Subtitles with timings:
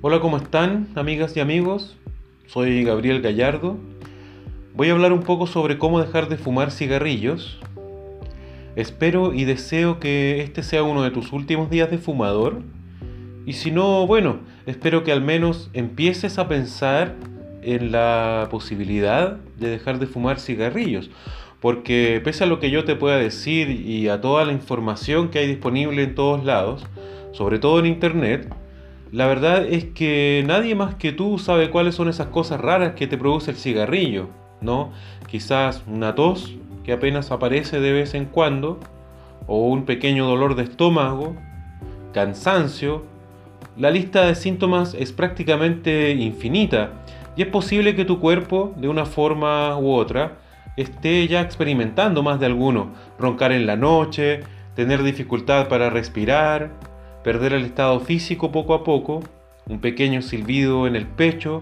[0.00, 1.96] Hola, ¿cómo están, amigas y amigos?
[2.46, 3.78] Soy Gabriel Gallardo.
[4.76, 7.58] Voy a hablar un poco sobre cómo dejar de fumar cigarrillos.
[8.76, 12.62] Espero y deseo que este sea uno de tus últimos días de fumador.
[13.44, 17.16] Y si no, bueno, espero que al menos empieces a pensar
[17.62, 21.10] en la posibilidad de dejar de fumar cigarrillos.
[21.58, 25.40] Porque pese a lo que yo te pueda decir y a toda la información que
[25.40, 26.86] hay disponible en todos lados,
[27.32, 28.48] sobre todo en internet,
[29.10, 33.06] la verdad es que nadie más que tú sabe cuáles son esas cosas raras que
[33.06, 34.28] te produce el cigarrillo,
[34.60, 34.92] ¿no?
[35.26, 38.78] Quizás una tos que apenas aparece de vez en cuando,
[39.46, 41.36] o un pequeño dolor de estómago,
[42.12, 43.04] cansancio.
[43.76, 46.92] La lista de síntomas es prácticamente infinita
[47.36, 50.38] y es posible que tu cuerpo, de una forma u otra,
[50.76, 52.92] esté ya experimentando más de alguno.
[53.18, 54.40] Roncar en la noche,
[54.74, 56.70] tener dificultad para respirar,
[57.28, 59.22] perder el estado físico poco a poco,
[59.66, 61.60] un pequeño silbido en el pecho,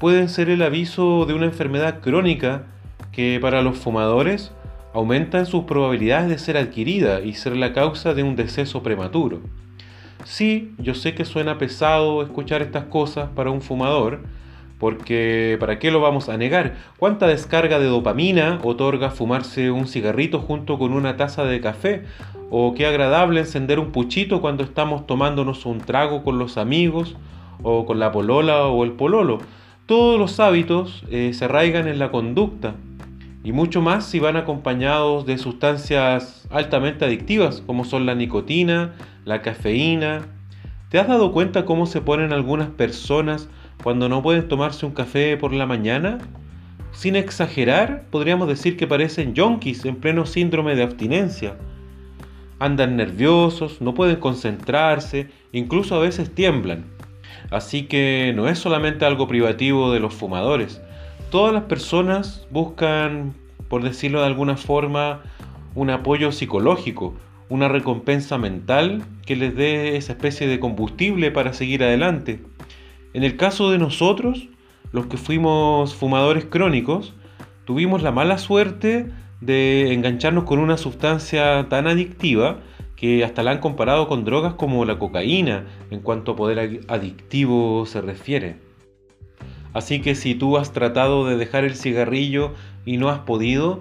[0.00, 2.64] pueden ser el aviso de una enfermedad crónica
[3.12, 4.50] que para los fumadores
[4.92, 9.42] aumenta sus probabilidades de ser adquirida y ser la causa de un deceso prematuro.
[10.24, 14.24] Sí, yo sé que suena pesado escuchar estas cosas para un fumador,
[14.78, 16.74] porque ¿para qué lo vamos a negar?
[16.98, 22.04] ¿Cuánta descarga de dopamina otorga fumarse un cigarrito junto con una taza de café?
[22.50, 27.16] ¿O qué agradable encender un puchito cuando estamos tomándonos un trago con los amigos?
[27.62, 29.38] ¿O con la polola o el pololo?
[29.86, 32.74] Todos los hábitos eh, se arraigan en la conducta
[33.44, 39.40] y mucho más si van acompañados de sustancias altamente adictivas como son la nicotina, la
[39.40, 40.26] cafeína.
[40.90, 43.48] ¿Te has dado cuenta cómo se ponen algunas personas
[43.82, 46.18] cuando no pueden tomarse un café por la mañana?
[46.92, 51.56] Sin exagerar, podríamos decir que parecen yonkis en pleno síndrome de abstinencia.
[52.58, 56.86] Andan nerviosos, no pueden concentrarse, incluso a veces tiemblan.
[57.50, 60.80] Así que no es solamente algo privativo de los fumadores.
[61.30, 63.34] Todas las personas buscan,
[63.68, 65.22] por decirlo de alguna forma,
[65.74, 67.14] un apoyo psicológico,
[67.48, 72.40] una recompensa mental que les dé esa especie de combustible para seguir adelante.
[73.16, 74.46] En el caso de nosotros,
[74.92, 77.14] los que fuimos fumadores crónicos,
[77.64, 79.10] tuvimos la mala suerte
[79.40, 82.58] de engancharnos con una sustancia tan adictiva
[82.94, 87.86] que hasta la han comparado con drogas como la cocaína en cuanto a poder adictivo
[87.86, 88.56] se refiere.
[89.72, 92.52] Así que si tú has tratado de dejar el cigarrillo
[92.84, 93.80] y no has podido,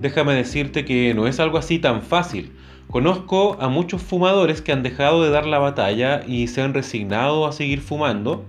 [0.00, 2.52] déjame decirte que no es algo así tan fácil.
[2.88, 7.48] Conozco a muchos fumadores que han dejado de dar la batalla y se han resignado
[7.48, 8.44] a seguir fumando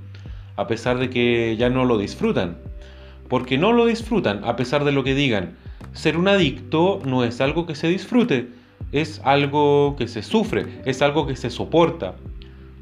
[0.57, 2.57] a pesar de que ya no lo disfrutan.
[3.29, 5.55] Porque no lo disfrutan a pesar de lo que digan.
[5.93, 8.49] Ser un adicto no es algo que se disfrute,
[8.91, 12.15] es algo que se sufre, es algo que se soporta.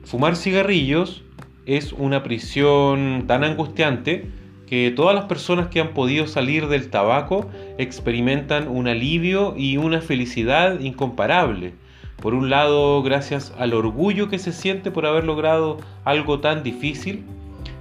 [0.04, 1.24] Fumar cigarrillos
[1.66, 4.30] es una prisión tan angustiante
[4.68, 10.02] que todas las personas que han podido salir del tabaco experimentan un alivio y una
[10.02, 11.74] felicidad incomparable.
[12.22, 17.24] Por un lado, gracias al orgullo que se siente por haber logrado algo tan difícil,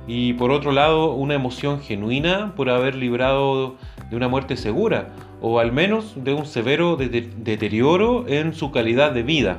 [0.07, 3.77] y por otro lado una emoción genuina por haber librado
[4.11, 5.09] de una muerte segura
[5.41, 9.59] o al menos de un severo deterioro en su calidad de vida.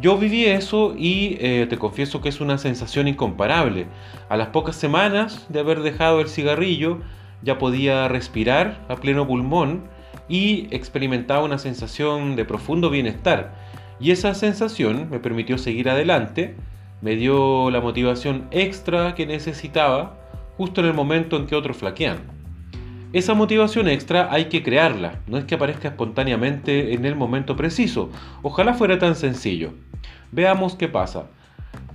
[0.00, 3.86] Yo viví eso y eh, te confieso que es una sensación incomparable.
[4.30, 7.00] A las pocas semanas de haber dejado el cigarrillo
[7.42, 9.82] ya podía respirar a pleno pulmón
[10.26, 13.52] y experimentaba una sensación de profundo bienestar.
[14.00, 16.56] Y esa sensación me permitió seguir adelante
[17.02, 20.16] me dio la motivación extra que necesitaba
[20.56, 22.18] justo en el momento en que otros flaquean.
[23.12, 28.10] Esa motivación extra hay que crearla, no es que aparezca espontáneamente en el momento preciso.
[28.42, 29.72] Ojalá fuera tan sencillo.
[30.30, 31.26] Veamos qué pasa.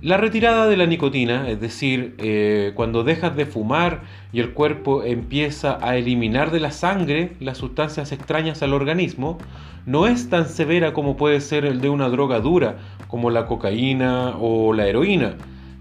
[0.02, 5.02] La retirada de la nicotina, es decir, eh, cuando dejas de fumar y el cuerpo
[5.02, 9.38] empieza a eliminar de la sangre las sustancias extrañas al organismo,
[9.86, 12.76] no es tan severa como puede ser el de una droga dura,
[13.08, 15.36] como la cocaína o la heroína.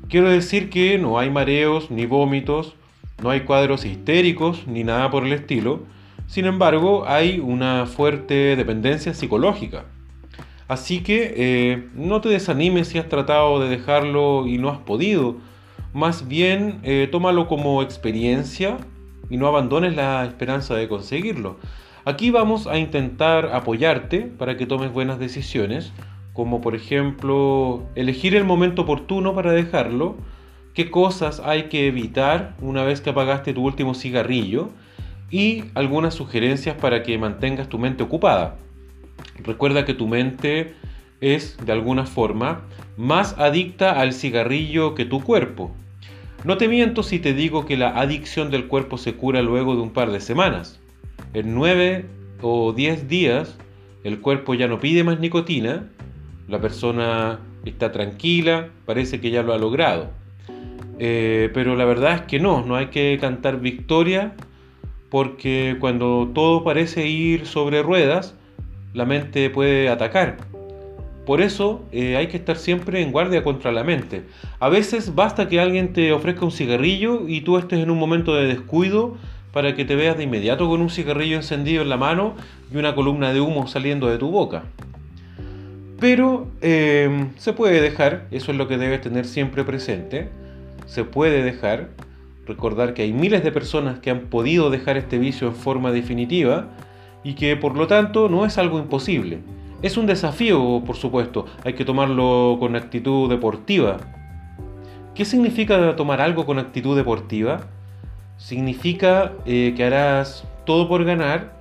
[0.07, 2.75] Quiero decir que no hay mareos ni vómitos,
[3.21, 5.83] no hay cuadros histéricos ni nada por el estilo,
[6.27, 9.85] sin embargo hay una fuerte dependencia psicológica.
[10.67, 15.35] Así que eh, no te desanimes si has tratado de dejarlo y no has podido.
[15.93, 18.77] Más bien eh, tómalo como experiencia
[19.29, 21.57] y no abandones la esperanza de conseguirlo.
[22.03, 25.91] Aquí vamos a intentar apoyarte para que tomes buenas decisiones,
[26.33, 30.15] como por ejemplo elegir el momento oportuno para dejarlo,
[30.73, 34.69] qué cosas hay que evitar una vez que apagaste tu último cigarrillo
[35.31, 38.57] y algunas sugerencias para que mantengas tu mente ocupada.
[39.43, 40.73] Recuerda que tu mente
[41.21, 42.61] es, de alguna forma,
[42.97, 45.71] más adicta al cigarrillo que tu cuerpo.
[46.43, 49.81] No te miento si te digo que la adicción del cuerpo se cura luego de
[49.81, 50.79] un par de semanas.
[51.33, 52.05] En 9
[52.41, 53.57] o 10 días
[54.03, 55.89] el cuerpo ya no pide más nicotina,
[56.47, 60.11] la persona está tranquila, parece que ya lo ha logrado.
[60.99, 64.35] Eh, pero la verdad es que no, no hay que cantar victoria
[65.09, 68.35] porque cuando todo parece ir sobre ruedas,
[68.95, 70.37] la mente puede atacar.
[71.25, 74.23] Por eso eh, hay que estar siempre en guardia contra la mente.
[74.59, 78.35] A veces basta que alguien te ofrezca un cigarrillo y tú estés en un momento
[78.35, 79.17] de descuido
[79.51, 82.35] para que te veas de inmediato con un cigarrillo encendido en la mano
[82.73, 84.63] y una columna de humo saliendo de tu boca.
[85.99, 90.29] Pero eh, se puede dejar, eso es lo que debes tener siempre presente,
[90.85, 91.89] se puede dejar,
[92.45, 96.69] recordar que hay miles de personas que han podido dejar este vicio en forma definitiva
[97.25, 99.39] y que por lo tanto no es algo imposible.
[99.81, 103.97] Es un desafío, por supuesto, hay que tomarlo con actitud deportiva.
[105.15, 107.61] ¿Qué significa tomar algo con actitud deportiva?
[108.37, 111.51] Significa eh, que harás todo por ganar,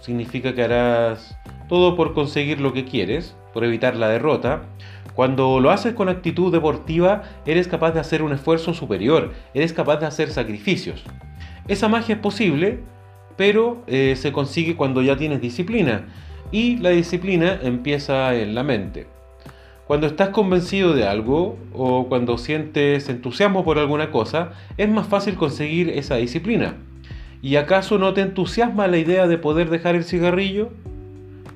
[0.00, 1.36] significa que harás
[1.68, 4.62] todo por conseguir lo que quieres, por evitar la derrota.
[5.14, 9.98] Cuando lo haces con actitud deportiva, eres capaz de hacer un esfuerzo superior, eres capaz
[9.98, 11.04] de hacer sacrificios.
[11.68, 12.80] Esa magia es posible,
[13.36, 16.06] pero eh, se consigue cuando ya tienes disciplina.
[16.50, 19.06] Y la disciplina empieza en la mente.
[19.86, 25.34] Cuando estás convencido de algo o cuando sientes entusiasmo por alguna cosa, es más fácil
[25.34, 26.76] conseguir esa disciplina.
[27.42, 30.70] ¿Y acaso no te entusiasma la idea de poder dejar el cigarrillo?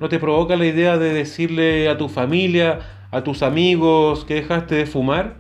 [0.00, 2.80] ¿No te provoca la idea de decirle a tu familia,
[3.10, 5.36] a tus amigos que dejaste de fumar?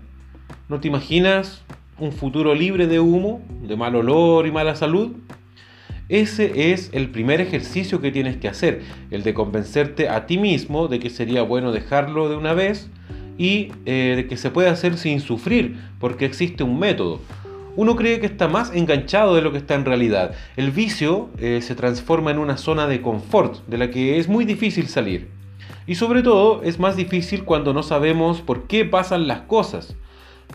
[0.68, 1.64] ¿No te imaginas
[1.98, 5.12] un futuro libre de humo, de mal olor y mala salud?
[6.08, 10.88] Ese es el primer ejercicio que tienes que hacer, el de convencerte a ti mismo
[10.88, 12.88] de que sería bueno dejarlo de una vez
[13.38, 17.20] y eh, de que se puede hacer sin sufrir, porque existe un método
[17.76, 20.34] uno cree que está más enganchado de lo que está en realidad.
[20.56, 24.46] El vicio eh, se transforma en una zona de confort de la que es muy
[24.46, 25.28] difícil salir.
[25.86, 29.94] Y sobre todo es más difícil cuando no sabemos por qué pasan las cosas.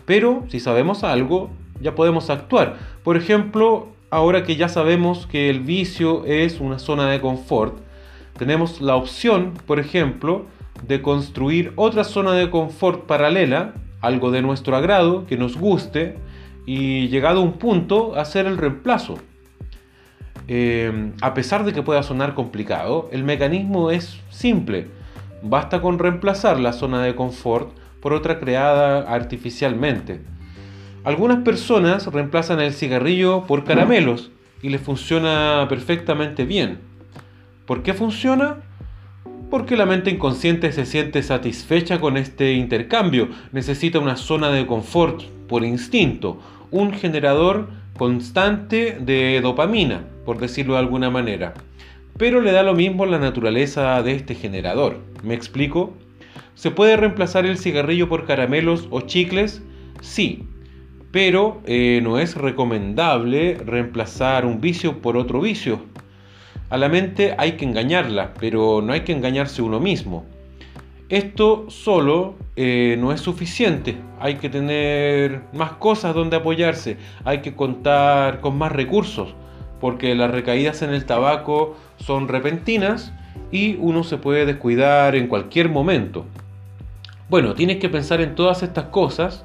[0.04, 1.50] Pero si sabemos algo,
[1.80, 2.78] ya podemos actuar.
[3.04, 7.78] Por ejemplo, ahora que ya sabemos que el vicio es una zona de confort,
[8.36, 10.44] tenemos la opción, por ejemplo,
[10.86, 13.72] de construir otra zona de confort paralela,
[14.02, 16.18] algo de nuestro agrado, que nos guste,
[16.66, 19.14] y llegado a un punto hacer el reemplazo.
[20.46, 24.88] Eh, a pesar de que pueda sonar complicado, el mecanismo es simple.
[25.42, 27.70] Basta con reemplazar la zona de confort
[28.02, 30.20] por otra creada artificialmente.
[31.04, 34.30] Algunas personas reemplazan el cigarrillo por caramelos
[34.62, 36.78] y les funciona perfectamente bien.
[37.66, 38.58] ¿Por qué funciona?
[39.50, 45.22] Porque la mente inconsciente se siente satisfecha con este intercambio, necesita una zona de confort
[45.48, 46.40] por instinto,
[46.70, 47.68] un generador
[47.98, 51.54] constante de dopamina, por decirlo de alguna manera.
[52.16, 55.00] Pero le da lo mismo la naturaleza de este generador.
[55.24, 55.94] ¿Me explico?
[56.54, 59.62] ¿Se puede reemplazar el cigarrillo por caramelos o chicles?
[60.00, 60.46] Sí,
[61.12, 65.80] pero eh, no es recomendable reemplazar un vicio por otro vicio.
[66.70, 70.24] A la mente hay que engañarla, pero no hay que engañarse uno mismo.
[71.10, 77.54] Esto solo eh, no es suficiente, hay que tener más cosas donde apoyarse, hay que
[77.54, 79.34] contar con más recursos,
[79.78, 83.12] porque las recaídas en el tabaco son repentinas
[83.50, 86.24] y uno se puede descuidar en cualquier momento.
[87.28, 89.44] Bueno, tienes que pensar en todas estas cosas,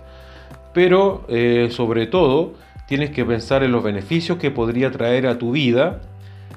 [0.74, 2.54] pero eh, sobre todo
[2.88, 6.02] tienes que pensar en los beneficios que podría traer a tu vida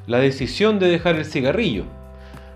[0.06, 1.84] la decisión de dejar el cigarrillo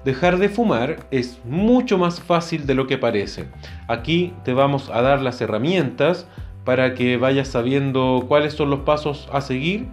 [0.04, 3.46] dejar de fumar es mucho más fácil de lo que parece.
[3.88, 6.26] Aquí te vamos a dar las herramientas
[6.64, 9.86] para que vayas sabiendo cuáles son los pasos a seguir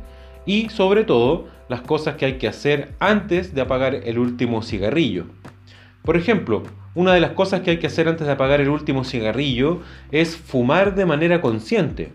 [0.45, 5.25] y sobre todo las cosas que hay que hacer antes de apagar el último cigarrillo.
[6.03, 6.63] Por ejemplo,
[6.95, 9.81] una de las cosas que hay que hacer antes de apagar el último cigarrillo
[10.11, 12.13] es fumar de manera consciente.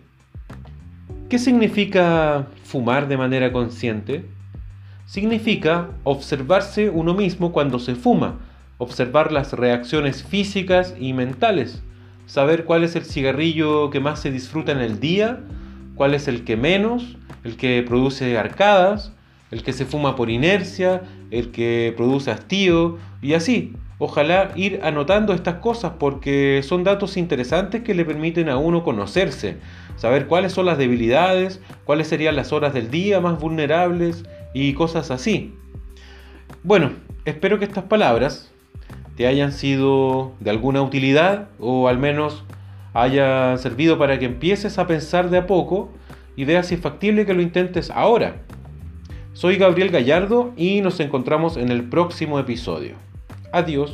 [1.29, 4.27] ¿Qué significa fumar de manera consciente?
[5.07, 8.41] significa observarse uno mismo cuando se fuma,
[8.79, 11.83] observar las reacciones físicas y mentales,
[12.27, 15.41] saber cuál es el cigarrillo que más se disfruta en el día,
[15.95, 19.13] cuál es el que menos, el que produce arcadas,
[19.51, 23.75] el que se fuma por inercia, el que produce hastío y así.
[23.99, 29.57] Ojalá ir anotando estas cosas porque son datos interesantes que le permiten a uno conocerse,
[29.97, 35.11] saber cuáles son las debilidades, cuáles serían las horas del día más vulnerables y cosas
[35.11, 35.55] así.
[36.63, 36.91] Bueno,
[37.25, 38.53] espero que estas palabras
[39.17, 42.45] te hayan sido de alguna utilidad o al menos
[42.93, 45.91] haya servido para que empieces a pensar de a poco
[46.37, 48.37] y vea si es factible que lo intentes ahora.
[49.37, 52.95] Soy Gabriel Gallardo y nos encontramos en el próximo episodio.
[53.53, 53.93] Adiós.